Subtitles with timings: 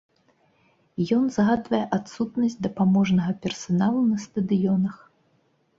[1.17, 4.95] Ён згадвае адсутнасць дапаможнага персаналу на стадыёнах.